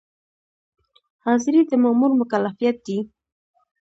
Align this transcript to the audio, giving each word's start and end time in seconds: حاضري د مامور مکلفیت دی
حاضري 1.25 1.61
د 1.69 1.71
مامور 1.83 2.11
مکلفیت 2.21 2.75
دی 2.85 2.97